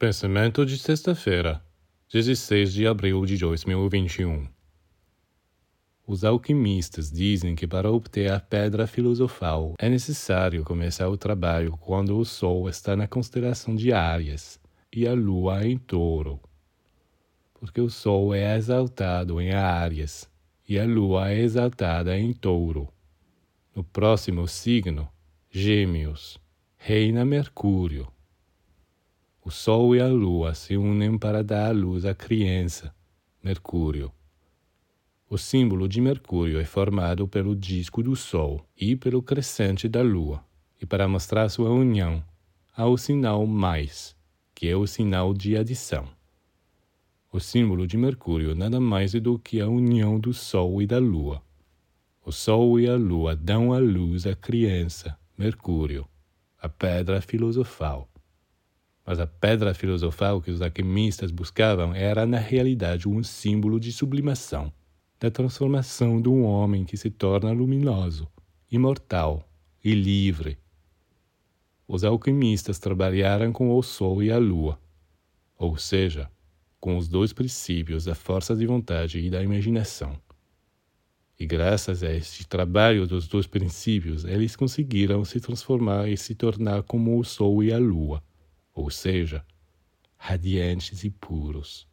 [0.00, 1.62] Pensamento de sexta-feira,
[2.10, 4.48] 16 de abril de 2021.
[6.06, 12.16] Os alquimistas dizem que para obter a pedra filosofal é necessário começar o trabalho quando
[12.16, 14.58] o Sol está na constelação de Áries
[14.90, 16.40] e a Lua em Touro.
[17.52, 20.26] Porque o Sol é exaltado em Áries
[20.66, 22.88] e a Lua é exaltada em Touro.
[23.76, 25.06] No próximo signo,
[25.50, 26.38] Gêmeos,
[26.78, 28.10] reina Mercúrio
[29.50, 32.94] o Sol e a Lua se unem para dar à luz à criança,
[33.42, 34.12] Mercúrio.
[35.28, 40.40] O símbolo de Mercúrio é formado pelo disco do Sol e pelo crescente da Lua,
[40.80, 42.22] e para mostrar sua união,
[42.76, 44.14] há o sinal mais,
[44.54, 46.06] que é o sinal de adição.
[47.32, 51.00] O símbolo de Mercúrio nada mais é do que a união do Sol e da
[51.00, 51.42] Lua.
[52.24, 56.06] O Sol e a Lua dão à luz a criança, Mercúrio,
[56.56, 58.08] a pedra filosofal.
[59.10, 64.72] Mas a pedra filosofal que os alquimistas buscavam era, na realidade, um símbolo de sublimação,
[65.18, 68.28] da transformação de um homem que se torna luminoso,
[68.70, 69.50] imortal
[69.82, 70.58] e livre.
[71.88, 74.78] Os alquimistas trabalharam com o Sol e a Lua,
[75.58, 76.30] ou seja,
[76.78, 80.16] com os dois princípios da força de vontade e da imaginação.
[81.36, 86.84] E graças a este trabalho dos dois princípios, eles conseguiram se transformar e se tornar
[86.84, 88.22] como o Sol e a Lua
[88.74, 89.44] ou seja,
[90.16, 91.89] radiantes e puros.